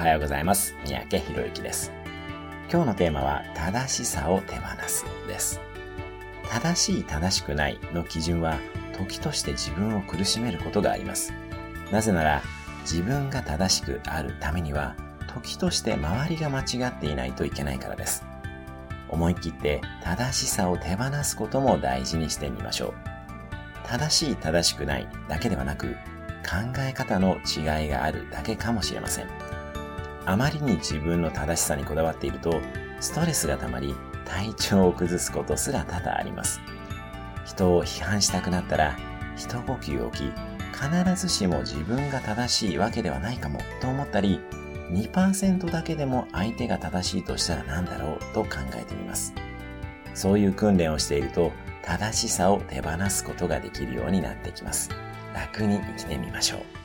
[0.00, 0.74] はようございます。
[0.86, 1.92] 三宅博之です。
[2.72, 5.60] 今日のテーマは、正しさを手放すです。
[6.48, 8.58] 正しい正しくないの基準は、
[8.96, 11.34] 時として自分を苦しめることがあります。
[11.92, 12.42] なぜなら、
[12.80, 14.96] 自分が正しくあるためには、
[15.26, 18.24] 時として周りが間違っていないといけないからです。
[19.10, 22.94] 思い切って正しさを手放すことも大事にしてみましょう。
[23.86, 25.94] 正しい正しくないだけではなく、
[26.42, 29.49] 考え方の違いがあるだけかもしれません。
[30.26, 32.60] あまりに自分の正しさにこだわっていると、
[33.00, 36.60] ストレスが溜まり、体調を崩すことすら多々あります。
[37.46, 38.96] 人を批判したくなったら、
[39.36, 40.32] 一呼吸置き、
[40.72, 44.40] 必ずしも自分が正しいわけではないかもと思ったり、
[44.90, 49.34] 2%だけでも相手が正しいとしたら何だろうと考えてみます。
[50.14, 54.90] そういう訓練をしていると、正しさを手放すことができるようになってきます。
[55.34, 56.79] 楽に生きてみましょう。